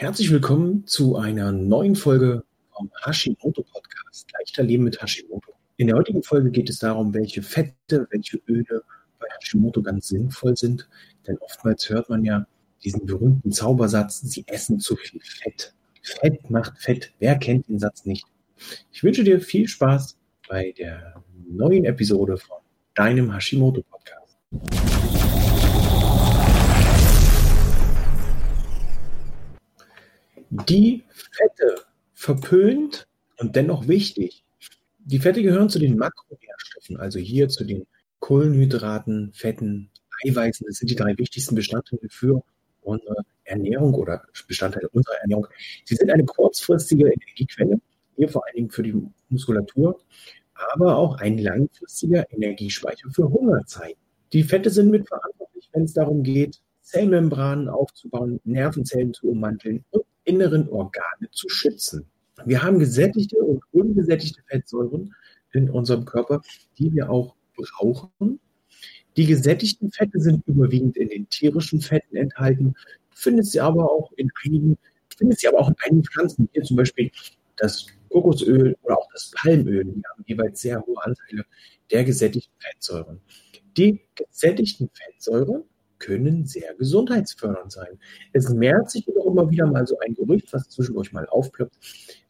Herzlich 0.00 0.30
willkommen 0.30 0.86
zu 0.86 1.16
einer 1.16 1.52
neuen 1.52 1.94
Folge 1.94 2.42
vom 2.74 2.90
Hashimoto 3.04 3.62
Podcast. 3.62 4.26
Leichter 4.32 4.62
Leben 4.62 4.84
mit 4.84 5.02
Hashimoto. 5.02 5.52
In 5.76 5.88
der 5.88 5.96
heutigen 5.96 6.22
Folge 6.22 6.50
geht 6.50 6.70
es 6.70 6.78
darum, 6.78 7.12
welche 7.12 7.42
Fette, 7.42 8.08
welche 8.10 8.40
Öle 8.48 8.82
bei 9.18 9.26
Hashimoto 9.36 9.82
ganz 9.82 10.08
sinnvoll 10.08 10.56
sind. 10.56 10.88
Denn 11.26 11.36
oftmals 11.40 11.90
hört 11.90 12.08
man 12.08 12.24
ja 12.24 12.46
diesen 12.82 13.04
berühmten 13.04 13.52
Zaubersatz, 13.52 14.22
sie 14.22 14.42
essen 14.46 14.80
zu 14.80 14.96
viel 14.96 15.20
Fett. 15.20 15.74
Fett 16.00 16.48
macht 16.48 16.78
Fett. 16.78 17.12
Wer 17.18 17.36
kennt 17.36 17.68
den 17.68 17.78
Satz 17.78 18.06
nicht? 18.06 18.24
Ich 18.92 19.04
wünsche 19.04 19.22
dir 19.22 19.38
viel 19.38 19.68
Spaß 19.68 20.16
bei 20.48 20.72
der 20.78 21.22
neuen 21.46 21.84
Episode 21.84 22.38
von 22.38 22.56
deinem 22.94 23.34
Hashimoto 23.34 23.82
Podcast. 23.82 24.38
Die 30.70 31.02
Fette 31.32 31.82
verpönt 32.14 33.08
und 33.38 33.56
dennoch 33.56 33.88
wichtig. 33.88 34.44
Die 35.00 35.18
Fette 35.18 35.42
gehören 35.42 35.68
zu 35.68 35.80
den 35.80 35.96
Makronährstoffen, 35.96 36.96
also 36.96 37.18
hier 37.18 37.48
zu 37.48 37.64
den 37.64 37.88
Kohlenhydraten, 38.20 39.32
Fetten, 39.32 39.90
Eiweißen. 40.24 40.64
Das 40.68 40.76
sind 40.76 40.88
die 40.88 40.94
drei 40.94 41.18
wichtigsten 41.18 41.56
Bestandteile 41.56 42.08
für 42.08 42.44
unsere 42.82 43.16
Ernährung 43.42 43.94
oder 43.94 44.22
Bestandteile 44.46 44.88
unserer 44.90 45.16
Ernährung. 45.22 45.48
Sie 45.84 45.96
sind 45.96 46.08
eine 46.08 46.24
kurzfristige 46.24 47.06
Energiequelle, 47.06 47.80
hier 48.14 48.28
vor 48.28 48.46
allen 48.46 48.54
Dingen 48.54 48.70
für 48.70 48.84
die 48.84 48.94
Muskulatur, 49.28 49.98
aber 50.72 50.98
auch 50.98 51.16
ein 51.18 51.38
langfristiger 51.38 52.32
Energiespeicher 52.32 53.10
für 53.10 53.28
Hungerzeiten. 53.28 54.00
Die 54.32 54.44
Fette 54.44 54.70
sind 54.70 54.92
mitverantwortlich, 54.92 55.68
wenn 55.72 55.82
es 55.82 55.94
darum 55.94 56.22
geht, 56.22 56.60
Zellmembranen 56.82 57.68
aufzubauen, 57.68 58.38
Nervenzellen 58.44 59.12
zu 59.12 59.30
ummanteln 59.30 59.84
und 59.90 60.04
inneren 60.24 60.68
Organe 60.68 61.30
zu 61.32 61.48
schützen. 61.48 62.06
Wir 62.44 62.62
haben 62.62 62.78
gesättigte 62.78 63.36
und 63.36 63.62
ungesättigte 63.72 64.42
Fettsäuren 64.46 65.14
in 65.52 65.68
unserem 65.70 66.04
Körper, 66.04 66.40
die 66.78 66.92
wir 66.92 67.10
auch 67.10 67.34
brauchen. 67.56 68.40
Die 69.16 69.26
gesättigten 69.26 69.90
Fette 69.90 70.20
sind 70.20 70.46
überwiegend 70.46 70.96
in 70.96 71.08
den 71.08 71.28
tierischen 71.28 71.80
Fetten 71.80 72.16
enthalten, 72.16 72.74
findet 73.10 73.46
sie 73.46 73.60
aber 73.60 73.90
auch 73.90 74.12
in 74.12 74.30
einigen, 74.44 74.78
findet 75.16 75.40
sie 75.40 75.48
aber 75.48 75.58
auch 75.58 75.68
in 75.68 75.76
einigen 75.84 76.04
Pflanzen, 76.04 76.48
hier 76.52 76.62
zum 76.62 76.76
Beispiel 76.76 77.10
das 77.56 77.86
Kokosöl 78.08 78.76
oder 78.82 78.98
auch 78.98 79.08
das 79.12 79.32
Palmöl, 79.34 79.84
die 79.84 80.02
haben 80.10 80.24
jeweils 80.26 80.60
sehr 80.60 80.80
hohe 80.80 81.02
Anteile 81.04 81.44
der 81.90 82.04
gesättigten 82.04 82.54
Fettsäuren. 82.58 83.20
Die 83.76 84.00
gesättigten 84.14 84.90
Fettsäuren 84.92 85.64
können 86.00 86.46
sehr 86.46 86.74
gesundheitsfördernd 86.74 87.70
sein. 87.70 87.98
Es 88.32 88.48
mehrt 88.48 88.90
sich 88.90 89.06
jedoch 89.06 89.26
immer 89.26 89.48
wieder 89.48 89.66
mal 89.66 89.86
so 89.86 89.96
ein 90.00 90.14
Gerücht, 90.14 90.52
was 90.52 90.68
zwischendurch 90.68 91.12
mal 91.12 91.26
aufploppt. 91.28 91.78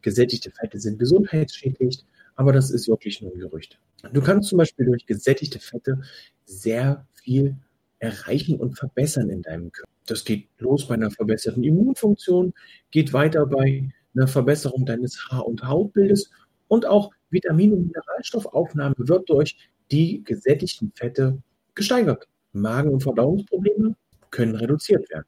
Gesättigte 0.01 0.51
Fette 0.51 0.79
sind 0.79 0.99
gesundheitsschädlich, 0.99 2.05
aber 2.35 2.53
das 2.53 2.69
ist 2.69 2.87
wirklich 2.87 3.21
nur 3.21 3.31
ein 3.33 3.39
Gerücht. 3.39 3.79
Du 4.13 4.21
kannst 4.21 4.49
zum 4.49 4.59
Beispiel 4.59 4.85
durch 4.85 5.05
gesättigte 5.05 5.59
Fette 5.59 6.01
sehr 6.45 7.07
viel 7.13 7.55
erreichen 7.99 8.59
und 8.59 8.77
verbessern 8.77 9.29
in 9.29 9.41
deinem 9.41 9.71
Körper. 9.71 9.91
Das 10.07 10.25
geht 10.25 10.47
los 10.59 10.87
bei 10.87 10.95
einer 10.95 11.11
verbesserten 11.11 11.63
Immunfunktion, 11.63 12.53
geht 12.89 13.13
weiter 13.13 13.45
bei 13.45 13.89
einer 14.15 14.27
Verbesserung 14.27 14.85
deines 14.85 15.29
Haar- 15.29 15.47
und 15.47 15.63
Hautbildes 15.63 16.29
und 16.67 16.85
auch 16.85 17.11
Vitamin- 17.29 17.73
und 17.73 17.87
Mineralstoffaufnahme 17.87 18.95
wird 18.97 19.29
durch 19.29 19.57
die 19.91 20.23
gesättigten 20.23 20.91
Fette 20.95 21.41
gesteigert. 21.75 22.27
Magen- 22.53 22.91
und 22.91 23.03
Verdauungsprobleme 23.03 23.95
können 24.29 24.55
reduziert 24.55 25.09
werden. 25.09 25.25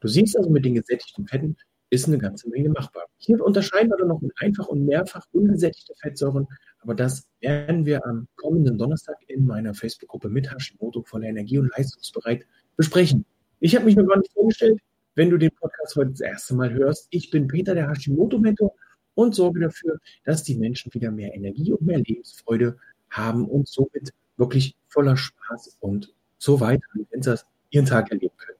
Du 0.00 0.08
siehst 0.08 0.36
also, 0.36 0.50
mit 0.50 0.64
den 0.64 0.74
gesättigten 0.74 1.26
Fetten 1.26 1.56
ist 1.90 2.06
eine 2.06 2.18
ganze 2.18 2.48
Menge 2.48 2.68
machbar. 2.68 3.06
Hier 3.18 3.44
unterscheiden 3.44 3.90
wir 3.90 3.96
dann 3.96 4.08
noch 4.08 4.22
in 4.22 4.30
einfach 4.38 4.68
und 4.68 4.86
mehrfach 4.86 5.26
ungesättigte 5.32 5.94
Fettsäuren, 6.00 6.46
aber 6.78 6.94
das 6.94 7.26
werden 7.40 7.84
wir 7.84 8.06
am 8.06 8.28
kommenden 8.36 8.78
Donnerstag 8.78 9.16
in 9.26 9.44
meiner 9.46 9.74
Facebook-Gruppe 9.74 10.28
mit 10.28 10.50
Hashimoto 10.50 11.02
voller 11.02 11.26
Energie 11.26 11.58
und 11.58 11.70
leistungsbereit 11.76 12.46
besprechen. 12.76 13.26
Ich 13.58 13.74
habe 13.74 13.84
mich 13.84 13.96
noch 13.96 14.06
gar 14.06 14.18
nicht 14.18 14.32
vorgestellt, 14.32 14.80
wenn 15.16 15.30
du 15.30 15.36
den 15.36 15.50
Podcast 15.50 15.96
heute 15.96 16.10
das 16.10 16.20
erste 16.20 16.54
Mal 16.54 16.72
hörst. 16.72 17.08
Ich 17.10 17.30
bin 17.30 17.48
Peter, 17.48 17.74
der 17.74 17.90
Hashimoto-Mentor 17.90 18.72
und 19.14 19.34
sorge 19.34 19.60
dafür, 19.60 19.98
dass 20.24 20.44
die 20.44 20.56
Menschen 20.56 20.94
wieder 20.94 21.10
mehr 21.10 21.34
Energie 21.34 21.72
und 21.72 21.82
mehr 21.82 21.98
Lebensfreude 21.98 22.78
haben 23.10 23.46
und 23.46 23.68
somit 23.68 24.12
wirklich 24.36 24.76
voller 24.88 25.16
Spaß 25.16 25.76
und 25.80 26.14
so 26.40 26.58
weiter 26.58 26.82
Influencers 26.96 27.46
ihren 27.70 27.86
Tag 27.86 28.10
erleben 28.10 28.34
können. 28.36 28.58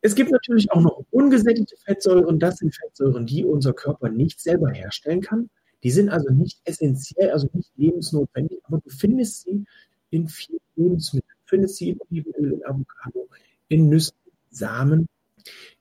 Es 0.00 0.14
gibt 0.14 0.30
natürlich 0.30 0.70
auch 0.70 0.80
noch 0.80 1.04
ungesättigte 1.10 1.76
Fettsäuren. 1.84 2.38
Das 2.38 2.58
sind 2.58 2.74
Fettsäuren, 2.74 3.26
die 3.26 3.44
unser 3.44 3.72
Körper 3.72 4.08
nicht 4.08 4.40
selber 4.40 4.70
herstellen 4.70 5.20
kann. 5.20 5.50
Die 5.82 5.90
sind 5.90 6.08
also 6.08 6.32
nicht 6.32 6.60
essentiell, 6.64 7.30
also 7.30 7.48
nicht 7.52 7.70
lebensnotwendig, 7.76 8.60
aber 8.64 8.78
du 8.78 8.88
findest 8.88 9.42
sie 9.42 9.64
in 10.10 10.28
vielen 10.28 10.60
Lebensmitteln. 10.76 11.36
Du 11.44 11.48
findest 11.48 11.76
sie 11.76 11.90
in 11.90 11.98
Olivenöl, 12.08 12.52
in 12.52 12.64
Avocado, 12.64 13.28
in 13.68 13.88
Nüssen, 13.88 14.14
Samen. 14.50 15.08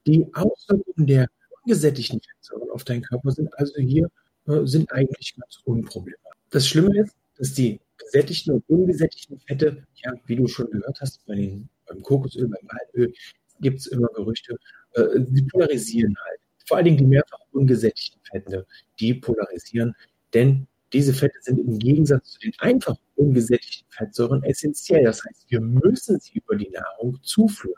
Die 0.06 0.26
Auswirkungen 0.34 1.08
der 1.08 1.28
ungesättigten 1.64 2.20
Fettsäuren 2.20 2.70
auf 2.72 2.84
deinen 2.84 3.04
Körper 3.04 3.32
sind 3.32 3.58
also 3.58 3.80
hier 3.80 4.10
äh, 4.48 4.66
sind 4.66 4.92
eigentlich 4.92 5.36
ganz 5.36 5.60
unproblematisch. 5.64 6.40
Das 6.50 6.68
Schlimme 6.68 7.00
ist, 7.00 7.16
dass 7.38 7.54
die 7.54 7.80
gesättigten 8.06 8.54
und 8.54 8.64
ungesättigten 8.68 9.40
Fette, 9.40 9.84
ja, 10.04 10.14
wie 10.26 10.36
du 10.36 10.48
schon 10.48 10.70
gehört 10.70 11.00
hast, 11.02 11.26
bei 11.26 11.36
den, 11.36 11.70
beim 11.88 12.02
Kokosöl, 12.02 12.48
beim 12.48 12.68
Palmöl, 12.68 13.14
gibt 13.60 13.80
es 13.80 13.88
immer 13.88 14.08
Gerüchte, 14.10 14.58
äh, 14.94 15.20
die 15.20 15.44
polarisieren 15.44 16.16
halt. 16.26 16.40
Vor 16.68 16.78
allen 16.78 16.86
Dingen 16.86 16.98
die 16.98 17.06
mehrfach 17.06 17.40
ungesättigten 17.52 18.20
Fette, 18.24 18.66
die 19.00 19.14
polarisieren, 19.14 19.96
denn 20.34 20.68
diese 20.94 21.14
Fette 21.14 21.38
sind 21.42 21.60
im 21.60 21.78
Gegensatz 21.78 22.32
zu 22.32 22.40
den 22.40 22.54
einfach 22.60 22.96
ungesättigten 23.16 23.88
Fettsäuren 23.90 24.44
essentiell. 24.44 25.04
Das 25.04 25.24
heißt, 25.26 25.46
wir 25.50 25.60
müssen 25.60 26.20
sie 26.20 26.34
über 26.34 26.56
die 26.56 26.70
Nahrung 26.70 27.20
zuführen. 27.22 27.74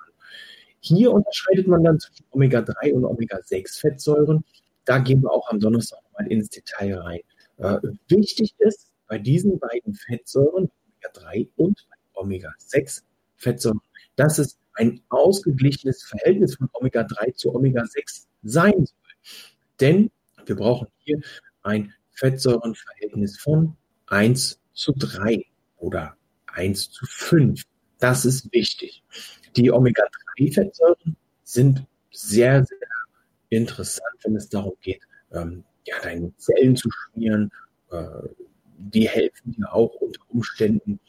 Hier 0.79 1.11
unterscheidet 1.11 1.67
man 1.67 1.83
dann 1.83 1.99
zwischen 1.99 2.25
Omega-3 2.31 2.93
und 2.93 3.05
Omega-6-Fettsäuren. 3.05 4.43
Da 4.85 4.99
gehen 4.99 5.21
wir 5.23 5.31
auch 5.31 5.49
am 5.49 5.59
Donnerstag 5.59 5.99
mal 6.13 6.31
ins 6.31 6.49
Detail 6.49 6.99
rein. 6.99 7.21
Äh, 7.57 7.79
wichtig 8.07 8.53
ist, 8.59 8.86
bei 9.07 9.17
diesen 9.17 9.59
beiden 9.59 9.93
Fettsäuren, 9.93 10.69
Omega-3 11.03 11.49
und 11.55 11.87
Omega-6 12.13 13.03
Fettsäuren, 13.35 13.81
dass 14.15 14.39
es 14.39 14.57
ein 14.73 15.01
ausgeglichenes 15.09 16.03
Verhältnis 16.03 16.55
von 16.55 16.69
Omega-3 16.73 17.35
zu 17.35 17.53
Omega-6 17.53 18.27
sein 18.43 18.85
soll. 18.85 18.95
Denn 19.79 20.11
wir 20.45 20.55
brauchen 20.55 20.87
hier 20.99 21.19
ein 21.63 21.93
Fettsäurenverhältnis 22.11 23.37
von 23.39 23.75
1 24.07 24.59
zu 24.73 24.93
3 24.93 25.45
oder 25.77 26.15
1 26.47 26.91
zu 26.91 27.05
5. 27.05 27.63
Das 27.99 28.25
ist 28.25 28.51
wichtig. 28.51 29.03
Die 29.55 29.71
Omega-3-Fettsäuren 29.71 31.15
sind 31.43 31.85
sehr, 32.11 32.63
sehr 32.63 32.77
interessant, 33.49 34.17
wenn 34.23 34.35
es 34.35 34.49
darum 34.49 34.73
geht, 34.81 35.01
ähm, 35.31 35.63
ja, 35.85 35.95
deine 36.01 36.35
Zellen 36.37 36.75
zu 36.75 36.89
schmieren, 36.91 37.51
äh, 37.91 38.27
die 38.77 39.07
helfen 39.07 39.53
dir 39.53 39.73
auch 39.73 39.93
unter 39.95 40.21
Umständen, 40.29 40.99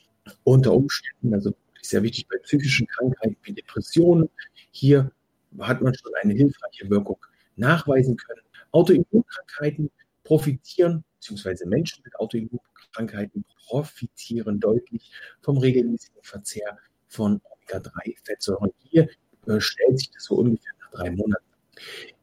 unter 0.45 0.73
Umständen, 0.73 1.35
also 1.35 1.55
sehr 1.83 2.03
wichtig 2.03 2.27
bei 2.29 2.39
psychischen 2.39 2.87
Krankheiten 2.87 3.37
wie 3.43 3.53
Depressionen. 3.53 4.29
Hier 4.71 5.11
hat 5.59 5.81
man 5.81 5.95
schon 5.95 6.13
eine 6.21 6.35
hilfreiche 6.35 6.91
Wirkung 6.91 7.19
nachweisen 7.57 8.17
können. 8.17 8.43
Autoimmunkrankheiten 8.73 9.91
profitieren, 10.25 11.05
beziehungsweise 11.15 11.67
Menschen 11.67 12.03
mit 12.05 12.15
Autoimmunkrankheiten 12.17 13.45
profitieren 13.67 14.61
deutlich 14.61 15.11
vom 15.41 15.59
regelmäßigen 15.59 16.23
Verzehr 16.23 16.79
von 17.07 17.41
Omega-3-Fettsäuren. 17.45 18.73
Hier 18.85 19.09
äh, 19.47 19.61
stellt 19.61 19.99
sich 19.99 20.11
das 20.11 20.25
so 20.25 20.37
ungefähr 20.37 20.73
nach 20.81 20.91
drei 20.91 21.11
Monaten. 21.11 21.45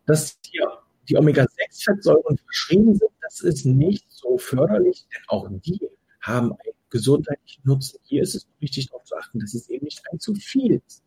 Dass 0.05 0.37
hier 0.45 0.79
die 1.09 1.17
Omega-6-Fettsäuren 1.17 2.37
verschrieben 2.37 2.95
sind, 2.95 3.11
das 3.35 3.41
ist 3.41 3.65
nicht 3.65 4.05
so 4.09 4.37
förderlich, 4.37 5.05
denn 5.13 5.23
auch 5.27 5.49
die 5.51 5.89
haben 6.21 6.51
einen 6.51 6.73
gesundheitlichen 6.89 7.61
Nutzen. 7.65 7.99
Hier 8.03 8.23
ist 8.23 8.35
es 8.35 8.47
wichtig 8.59 8.87
darauf 8.87 9.03
zu 9.03 9.17
achten, 9.17 9.39
dass 9.39 9.53
es 9.53 9.69
eben 9.69 9.83
nicht 9.83 10.01
ein 10.09 10.19
zu 10.19 10.33
viel 10.35 10.81
ist. 10.87 11.03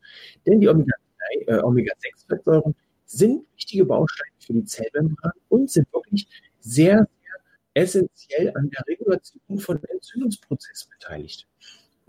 Denn 0.47 0.61
die 0.61 0.69
Omega-6-Fettsäuren 0.69 2.73
äh, 2.73 2.75
sind 3.07 3.47
wichtige 3.55 3.87
Bausteine 3.87 4.31
für 4.39 4.53
die 4.53 4.65
Zellmembran 4.65 5.33
und 5.49 5.71
sind 5.71 5.91
wirklich 5.93 6.29
sehr, 6.61 6.99
sehr 6.99 7.09
essentiell 7.83 8.53
an 8.55 8.69
der 8.71 8.87
Regulation 8.87 9.59
von 9.59 9.83
Entzündungsprozessen 9.83 10.91
beteiligt. 10.91 11.49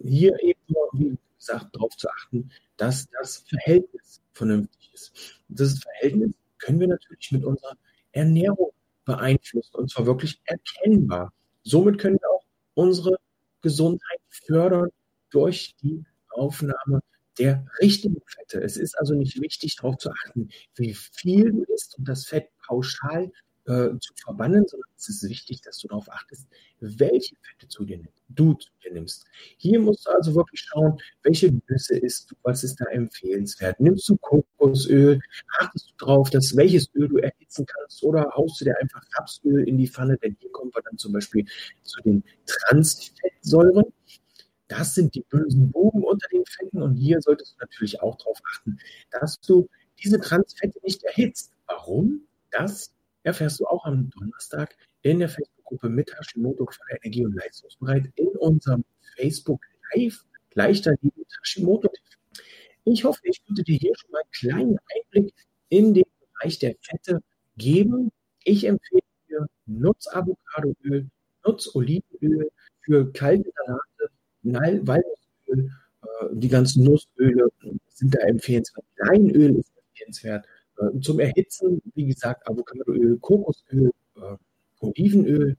Hier 0.04 0.38
eben, 0.44 0.60
wie 0.94 1.18
gesagt, 1.38 1.74
darauf 1.74 1.95
zu 1.95 2.10
achten, 2.10 2.51
dass 2.75 3.07
das 3.12 3.45
Verhältnis 3.48 4.21
vernünftig 4.33 4.92
ist. 4.94 5.13
Das 5.48 5.80
Verhältnis 5.80 6.31
können 6.57 6.81
wir 6.81 6.89
natürlich 6.89 7.31
mit 7.31 7.45
unserer 7.45 7.77
Ernährung 8.12 8.74
beeinflussen 9.10 9.76
und 9.76 9.90
zwar 9.90 10.06
wirklich 10.06 10.40
erkennbar. 10.46 11.34
Somit 11.64 11.98
können 11.98 12.18
wir 12.22 12.30
auch 12.30 12.46
unsere 12.76 13.18
Gesundheit 13.62 14.20
fördern 14.30 14.90
durch 15.32 15.76
die 15.82 16.04
Aufnahme 16.30 17.02
der 17.40 17.66
richtigen 17.82 18.22
Fette. 18.26 18.62
Es 18.62 18.78
ist 18.78 18.98
also 19.00 19.16
nicht 19.16 19.42
wichtig, 19.42 19.76
darauf 19.78 19.98
zu 19.98 20.12
achten, 20.12 20.50
wie 20.76 20.94
viel 20.94 21.52
du 21.52 21.64
isst 21.74 21.98
und 21.98 22.08
das 22.08 22.26
Fett 22.26 22.50
pauschal 22.66 23.32
äh, 23.66 23.90
zu 24.00 24.14
verbannen, 24.24 24.66
sondern 24.68 24.90
es 24.98 25.10
ist 25.10 25.28
wichtig, 25.28 25.62
dass 25.62 25.80
du 25.80 25.88
darauf 25.88 26.10
achtest, 26.12 26.48
welche 26.80 27.36
Fette 27.42 27.68
zu 27.68 27.86
dir 27.86 27.98
nimmst, 27.98 28.24
du 28.30 28.54
zu 28.54 28.70
nimmst. 28.92 29.26
Hier 29.58 29.80
musst 29.80 30.06
du 30.06 30.12
also 30.12 30.36
wirklich 30.36 30.62
schauen, 30.62 31.00
welche 31.24 31.52
Nüsse 31.68 31.98
isst 31.98 32.32
du, 32.32 32.36
was 32.44 32.64
ist 32.64 32.80
da 32.80 32.86
empfehlenswert. 32.86 33.80
Nimmst 33.80 34.08
du 34.10 34.18
Kokosöl, 34.18 35.20
achtest 35.60 35.92
du 35.92 36.06
darauf, 36.06 36.30
dass 36.30 36.56
welches 36.56 36.90
Öl 36.96 37.08
du 37.08 37.18
erhitzen 37.18 37.66
kannst 37.66 38.04
oder 38.04 38.32
haust 38.36 38.60
du 38.62 38.66
dir 38.66 38.80
einfach 38.80 39.02
Rapsöl 39.18 39.68
in 39.68 39.78
die 39.78 39.88
Pfanne, 39.88 40.18
denn 40.18 40.36
hier 40.40 40.52
kommen 40.52 40.72
wir 40.74 40.82
dann 40.84 40.98
zum 40.98 41.14
Beispiel 41.14 41.46
zu 41.84 42.02
den 42.02 42.24
Transfettsäuren. 42.46 43.86
Das 44.68 44.94
sind 44.94 45.16
die 45.16 45.26
bösen 45.30 45.72
Buben 45.72 46.04
unter 46.04 46.28
den 46.30 46.46
Fetten 46.46 46.82
und 46.82 46.96
hier 46.96 47.22
solltest 47.22 47.54
du 47.54 47.66
natürlich 47.66 48.02
auch 48.02 48.16
darauf 48.18 48.40
achten, 48.54 48.78
dass 49.12 49.40
du 49.42 49.68
diese 50.04 50.20
Transfette 50.20 50.80
nicht 50.84 51.04
erhitzt. 51.04 51.52
Warum? 51.68 52.22
Das 52.52 52.94
erfährst 53.24 53.60
du 53.60 53.66
auch 53.66 53.86
am 53.86 54.10
Donnerstag 54.12 54.76
in 55.02 55.20
der 55.20 55.30
Facebook-Gruppe 55.69 55.89
mit 55.89 56.13
Hashimoto 56.18 56.66
von 56.66 56.86
der 56.89 57.04
Energie- 57.04 57.25
und 57.25 57.36
Leistungsbereit 57.36 58.12
in 58.16 58.27
unserem 58.39 58.83
Facebook 59.16 59.62
Live 59.94 60.25
leichter 60.54 60.95
Liebe 61.01 61.25
Hashimoto. 61.42 61.92
Ich 62.86 63.04
hoffe, 63.04 63.21
ich 63.24 63.44
konnte 63.45 63.63
dir 63.63 63.77
hier 63.77 63.94
schon 63.95 64.12
mal 64.12 64.21
einen 64.21 64.31
kleinen 64.31 64.77
Einblick 64.95 65.33
in 65.69 65.94
den 65.94 66.06
Bereich 66.33 66.60
der 66.60 66.75
Fette 66.81 67.21
geben. 67.57 68.12
Ich 68.44 68.66
empfehle 68.66 69.01
dir 69.30 69.48
Nutz 69.66 70.07
Avocadoöl, 70.07 71.10
Nutz 71.45 71.75
Olivenöl 71.75 72.50
für 72.81 73.12
kalte 73.13 73.51
Salate, 74.44 74.88
Walnussöl, 74.88 75.71
äh, 76.01 76.25
die 76.31 76.48
ganzen 76.48 76.83
Nussöle 76.83 77.50
sind 77.89 78.16
da 78.16 78.19
empfehlenswert. 78.21 78.86
Leinöl 78.98 79.57
ist 79.57 79.71
empfehlenswert. 79.77 80.45
Äh, 80.77 81.00
zum 81.01 81.19
Erhitzen, 81.19 81.81
wie 81.94 82.06
gesagt, 82.06 82.48
Avocadoöl, 82.48 83.18
Kokosöl, 83.19 83.92
äh, 84.16 84.36
Olivenöl. 84.80 85.58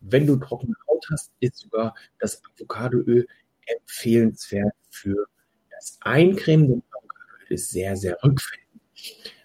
Wenn 0.00 0.26
du 0.26 0.36
trockene 0.36 0.74
Haut 0.88 1.04
hast, 1.10 1.32
ist 1.40 1.58
sogar 1.58 1.94
das 2.18 2.42
Avocadoöl 2.44 3.26
empfehlenswert 3.66 4.74
für 4.90 5.26
das 5.70 5.98
Eincremen. 6.00 6.68
Denn 6.68 6.82
Avocadoöl 6.90 7.46
ist 7.50 7.70
sehr, 7.70 7.96
sehr 7.96 8.18
rückfällig. 8.22 8.66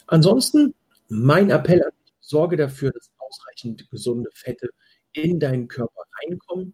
Ansonsten 0.08 0.74
mein 1.08 1.50
Appell 1.50 1.84
an 1.84 1.92
dich, 1.92 2.14
sorge 2.20 2.58
dafür, 2.58 2.92
dass 2.92 3.12
ausreichend 3.18 3.90
gesunde 3.90 4.30
Fette 4.34 4.70
in 5.14 5.40
deinen 5.40 5.68
Körper 5.68 6.02
reinkommen 6.22 6.74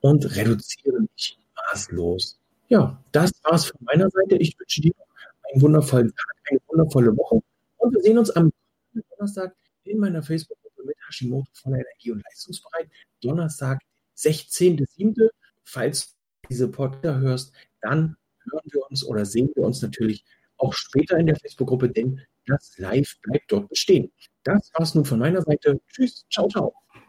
und 0.00 0.36
reduziere 0.36 1.02
dich 1.16 1.38
maßlos. 1.70 2.38
Ja, 2.68 3.02
das 3.12 3.32
war's 3.44 3.66
von 3.66 3.80
meiner 3.84 4.10
Seite. 4.10 4.36
Ich 4.36 4.58
wünsche 4.58 4.80
dir 4.80 4.92
einen 5.52 5.62
wundervollen 5.62 6.08
Tag, 6.08 6.34
eine 6.50 6.60
wundervolle 6.66 7.16
Woche 7.16 7.42
und 7.78 7.94
wir 7.94 8.00
sehen 8.02 8.18
uns 8.18 8.30
am 8.30 8.52
Donnerstag 9.10 9.54
in 9.84 9.98
meiner 9.98 10.20
mit 10.20 10.55
Hashimoto 11.06 11.50
von 11.54 11.72
der 11.72 11.82
Energie- 11.82 12.12
und 12.12 12.22
Leistungsbereit. 12.24 12.88
Donnerstag, 13.20 13.80
16.07. 14.16 15.28
Falls 15.64 16.08
du 16.08 16.48
diese 16.50 16.68
Podcast 16.68 17.20
hörst, 17.20 17.52
dann 17.80 18.16
hören 18.50 18.64
wir 18.70 18.90
uns 18.90 19.04
oder 19.04 19.24
sehen 19.24 19.50
wir 19.54 19.64
uns 19.64 19.82
natürlich 19.82 20.24
auch 20.58 20.72
später 20.72 21.18
in 21.18 21.26
der 21.26 21.36
Facebook-Gruppe, 21.36 21.90
denn 21.90 22.20
das 22.46 22.78
Live 22.78 23.16
bleibt 23.22 23.50
dort 23.50 23.68
bestehen. 23.68 24.12
Das 24.44 24.70
war's 24.74 24.94
nun 24.94 25.04
von 25.04 25.18
meiner 25.18 25.42
Seite. 25.42 25.80
Tschüss, 25.88 26.24
ciao, 26.30 26.48
ciao. 26.48 26.72